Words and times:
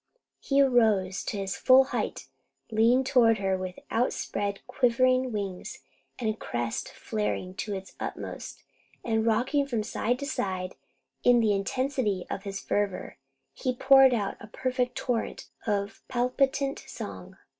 He 0.39 0.59
arose 0.59 1.23
to 1.25 1.37
his 1.37 1.55
full 1.57 1.83
height, 1.83 2.27
leaned 2.71 3.05
toward 3.05 3.37
her 3.37 3.55
with 3.55 3.77
outspread 3.91 4.61
quivering 4.65 5.31
wings, 5.31 5.77
and 6.17 6.39
crest 6.39 6.89
flared 6.91 7.55
to 7.59 7.71
the 7.71 7.91
utmost, 7.99 8.63
and 9.03 9.27
rocking 9.27 9.67
from 9.67 9.83
side 9.83 10.17
to 10.17 10.25
side 10.25 10.73
in 11.23 11.39
the 11.39 11.53
intensity 11.53 12.25
of 12.31 12.45
his 12.45 12.59
fervour, 12.59 13.19
he 13.53 13.75
poured 13.75 14.15
out 14.15 14.37
a 14.39 14.47
perfect 14.47 14.95
torrent 14.97 15.49
of 15.67 16.01
palpitant 16.07 16.79
song. 16.79 17.37